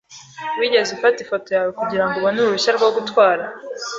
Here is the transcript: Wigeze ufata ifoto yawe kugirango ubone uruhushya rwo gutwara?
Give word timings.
Wigeze 0.59 0.89
ufata 0.93 1.17
ifoto 1.21 1.47
yawe 1.55 1.69
kugirango 1.79 2.15
ubone 2.17 2.37
uruhushya 2.39 2.71
rwo 2.77 2.89
gutwara? 2.95 3.43